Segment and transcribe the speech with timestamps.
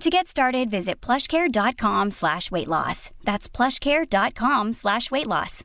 [0.00, 3.10] To get started, visit plushcare.com slash weight loss.
[3.24, 5.64] That's plushcare.com slash weight loss.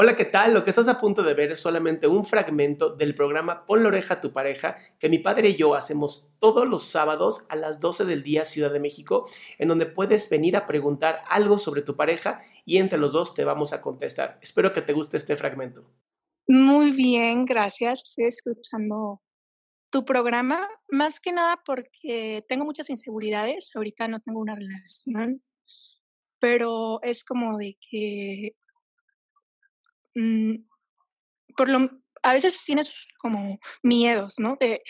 [0.00, 0.54] Hola, ¿qué tal?
[0.54, 3.88] Lo que estás a punto de ver es solamente un fragmento del programa Pon la
[3.88, 7.80] oreja a tu pareja que mi padre y yo hacemos todos los sábados a las
[7.80, 11.96] 12 del día Ciudad de México, en donde puedes venir a preguntar algo sobre tu
[11.96, 14.38] pareja y entre los dos te vamos a contestar.
[14.40, 15.84] Espero que te guste este fragmento.
[16.46, 18.04] Muy bien, gracias.
[18.04, 19.20] Estoy escuchando
[19.90, 23.70] tu programa, más que nada porque tengo muchas inseguridades.
[23.74, 25.42] Ahorita no tengo una relación,
[26.38, 28.56] pero es como de que
[30.14, 30.54] mm,
[31.56, 31.90] por lo,
[32.22, 34.56] a veces tienes como miedos, ¿no?
[34.60, 34.82] De,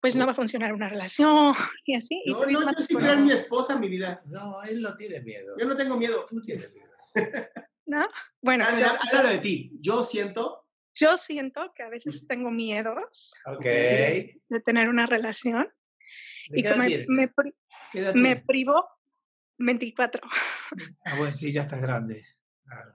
[0.00, 1.54] pues no va a funcionar una relación
[1.86, 2.20] y así.
[2.24, 4.20] y No, tú no, yo en mi esposa, mi vida.
[4.26, 5.54] No, él no tiene miedo.
[5.58, 6.26] Yo no tengo miedo.
[6.28, 6.90] Tú tienes miedo.
[7.86, 8.06] ¿no?
[8.42, 9.70] Bueno, habla de ti.
[9.80, 10.61] Yo siento.
[10.94, 13.64] Yo siento que a veces tengo miedos Ok.
[13.64, 15.68] de tener una relación
[16.48, 17.54] ¿De y qué edad como me, me pri-
[17.92, 18.86] ¿Qué edad me privo
[19.58, 20.20] 24.
[21.04, 22.24] Ah, bueno, sí, ya estás grande.
[22.64, 22.92] Claro.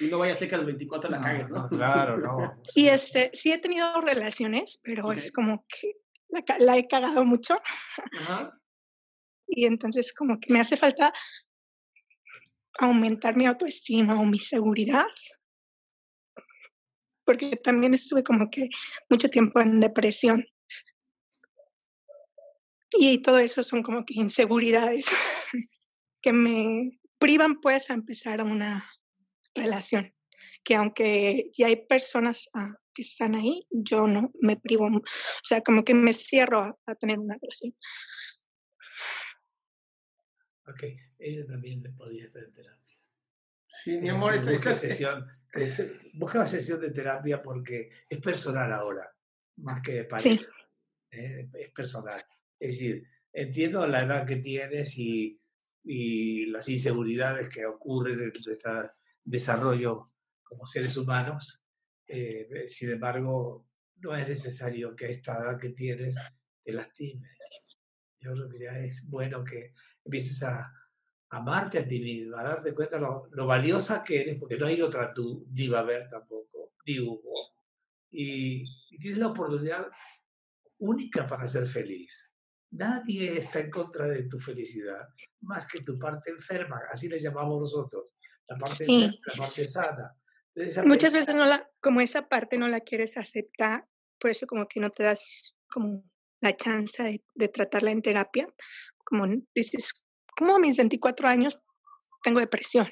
[0.00, 1.62] Y no vaya a ser que a los 24 la cagues, ¿no?
[1.62, 2.62] no, claro, no.
[2.74, 5.14] Y este, sí he tenido relaciones, pero Ok.
[5.16, 5.94] es como que
[6.28, 7.60] la, la he cagado mucho
[8.18, 8.58] Ajá.
[9.46, 11.12] y entonces como que me hace falta
[12.78, 15.06] aumentar mi autoestima o mi seguridad.
[17.24, 18.68] Porque también estuve como que
[19.08, 20.44] mucho tiempo en depresión.
[22.98, 25.06] Y todo eso son como que inseguridades
[26.22, 28.84] que me privan pues a empezar una
[29.54, 30.14] relación.
[30.64, 34.86] Que aunque ya hay personas ah, que están ahí, yo no me privo.
[34.86, 35.02] O
[35.42, 37.74] sea, como que me cierro a, tener una relación.
[40.66, 40.84] Ok,
[41.18, 42.91] ella también le podría estar en terapia.
[43.74, 48.70] Sí, mi Eh, amor, esta, sesión, se- busca una sesión de terapia porque es personal
[48.70, 49.10] ahora,
[49.56, 50.08] más que de Sí.
[50.36, 50.46] pareja.
[51.14, 52.22] eh, es personal.
[52.58, 55.38] Es decir, entiendo la edad que tienes y,
[55.84, 58.90] y las inseguridades que ocurren en nuestro
[59.24, 60.12] desarrollo
[60.42, 61.58] como seres humanos.
[62.08, 63.66] eh, sin embargo,
[63.96, 66.14] no es necesario que a esta edad que tienes
[66.62, 67.38] te lastimes.
[68.20, 69.72] Yo creo que ya es bueno que
[70.04, 70.70] empieces a
[71.32, 74.80] amarte a ti misma, a darte cuenta lo, lo valiosa que eres, porque no hay
[74.82, 77.54] otra tú, ni va a haber tampoco, ni hubo.
[78.10, 79.86] Y, y tienes la oportunidad
[80.78, 82.34] única para ser feliz.
[82.72, 85.08] Nadie está en contra de tu felicidad,
[85.40, 88.08] más que tu parte enferma, así le llamamos nosotros,
[88.48, 89.04] la parte, Sí.
[89.04, 90.16] enferma, la parte sana.
[90.54, 93.86] Entonces, Muchas veces no la, como esa parte no la quieres aceptar,
[94.18, 96.04] por eso como que no te das como
[96.40, 98.46] la chance de, de tratarla en terapia.
[99.04, 100.01] Como dices,
[100.36, 101.58] como a mis 24 años
[102.22, 102.86] tengo depresión.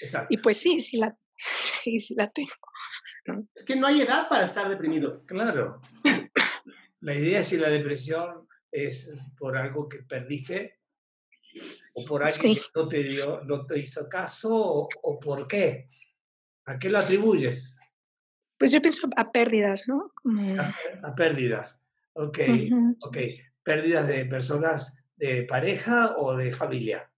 [0.00, 0.28] Exacto.
[0.30, 2.50] Y pues sí, sí la, sí, sí la tengo.
[3.54, 5.24] Es que no hay edad para estar deprimido.
[5.26, 5.80] Claro.
[7.00, 10.80] La idea es si la depresión es por algo que perdiste
[11.94, 12.60] o por alguien Sí.
[12.60, 15.88] que no te, dio, no te hizo caso o, o por qué.
[16.66, 17.78] ¿A qué lo atribuyes?
[18.58, 20.12] Pues yo pienso a pérdidas, ¿no?
[20.22, 21.82] Como, A, a pérdidas.
[22.14, 22.96] Ok, Ujú.
[23.02, 23.16] ok.
[23.62, 27.10] Pérdidas de personas de pareja o de familia.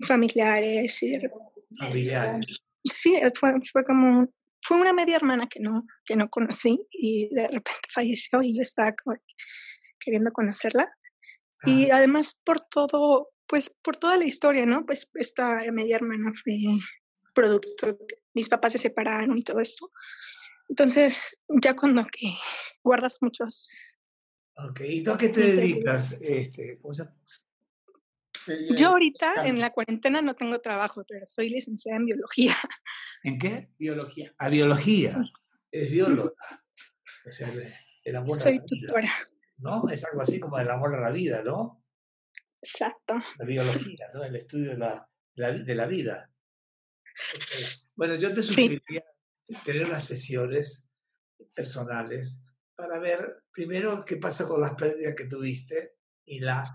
[0.00, 1.30] familiares y de
[1.78, 2.60] Familiares.
[2.84, 4.28] sí, eh, fue, fue como,
[4.60, 8.62] fue una media hermana que no, que no conocí y de repente falleció y yo
[8.62, 8.94] estaba
[9.98, 10.90] queriendo conocerla.
[11.64, 14.84] Y además por todo, pues por toda la historia, ¿no?
[14.84, 16.54] Pues esta media hermana fue
[17.32, 17.96] producto,
[18.34, 19.92] mis papás se separaron y todo esto.
[20.68, 22.34] Entonces, ya cuando que
[22.82, 23.98] guardas muchos,
[24.56, 24.80] ok.
[24.80, 26.22] ¿Y tú a qué te dedicas?
[26.22, 27.04] Este, ¿cómo se?
[28.76, 32.54] Yo ahorita en la cuarentena no tengo trabajo, pero soy licenciada en biología.
[33.22, 33.68] ¿En qué?
[33.78, 34.34] Biología.
[34.38, 35.14] A biología.
[35.70, 36.34] Es bióloga.
[37.24, 37.48] O sea,
[38.04, 39.12] el, amor soy a la vida, tutora.
[39.58, 39.88] ¿no?
[39.88, 41.84] Es algo así como el amor a la vida, ¿no?
[42.60, 43.14] Exacto.
[43.38, 44.24] La biología, ¿no?
[44.24, 46.30] El estudio de la, de la vida.
[47.94, 49.04] Bueno, yo te sugeriría
[49.64, 50.88] tener unas sesiones
[51.54, 52.42] personales
[52.74, 56.74] para ver primero qué pasa con las pérdidas que tuviste y la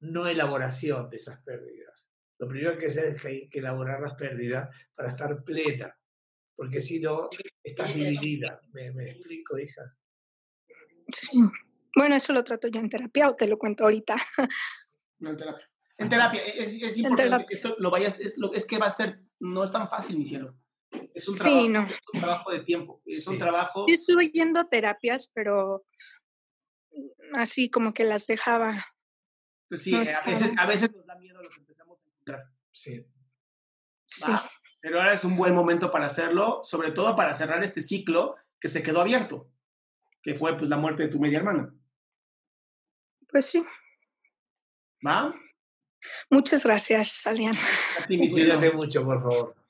[0.00, 2.10] no elaboración de esas pérdidas.
[2.38, 5.42] Lo primero que hay que hacer es que hay que elaborar las pérdidas para estar
[5.44, 5.96] plena,
[6.56, 7.28] porque si no,
[7.62, 8.60] estás dividida.
[8.72, 9.82] ¿Me, me explico, hija?
[11.08, 11.40] Sí.
[11.96, 14.16] Bueno, eso lo trato yo en terapia o te lo cuento ahorita.
[15.20, 15.70] No, en terapia.
[15.96, 17.46] En terapia, es, es importante terapia.
[17.46, 20.18] que esto lo vayas, es, lo, es que va a ser, no es tan fácil,
[20.18, 20.58] mi cielo.
[21.14, 21.82] Es un Sí, trabajo, no.
[21.86, 23.38] es un trabajo de tiempo, es un Sí.
[23.38, 23.84] trabajo...
[23.86, 25.84] Sí estuve yendo a terapias, pero
[27.34, 28.86] así como que las dejaba.
[29.68, 32.44] Pues sí, no a, veces, a veces nos da miedo lo que empezamos a encontrar.
[32.72, 33.06] Sí.
[34.06, 34.32] Sí.
[34.80, 38.68] Pero ahora es un buen momento para hacerlo, sobre todo para cerrar este ciclo que
[38.68, 39.50] se quedó abierto,
[40.22, 41.74] que fue pues la muerte de tu media hermana.
[43.28, 43.64] Pues sí.
[45.04, 45.34] ¿Va?
[46.30, 47.52] Muchas gracias, cielo.
[48.06, 49.54] Cuídate mucho, por favor.